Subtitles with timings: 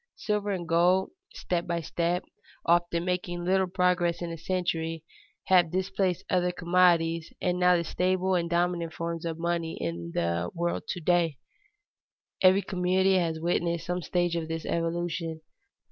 [0.15, 2.25] Silver and gold, step by step,
[2.65, 5.03] often making little progress in a century,
[5.43, 10.49] have displaced other commodities, and are the staple and dominant forms of money in the
[10.55, 11.37] world to day.
[12.41, 15.41] Every community has witnessed some stage of this evolution.